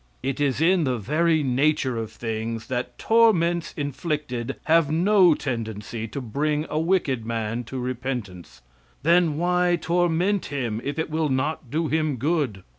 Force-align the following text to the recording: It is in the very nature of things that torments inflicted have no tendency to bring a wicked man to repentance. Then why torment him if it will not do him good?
It 0.23 0.39
is 0.41 0.59
in 0.61 0.83
the 0.83 0.97
very 0.97 1.43
nature 1.43 1.95
of 1.95 2.11
things 2.11 2.65
that 2.69 2.97
torments 2.97 3.71
inflicted 3.77 4.55
have 4.63 4.89
no 4.89 5.35
tendency 5.35 6.07
to 6.07 6.19
bring 6.19 6.65
a 6.71 6.79
wicked 6.79 7.23
man 7.23 7.63
to 7.65 7.77
repentance. 7.77 8.63
Then 9.03 9.37
why 9.37 9.77
torment 9.79 10.45
him 10.47 10.81
if 10.83 10.97
it 10.97 11.11
will 11.11 11.29
not 11.29 11.69
do 11.69 11.87
him 11.87 12.15
good? 12.17 12.63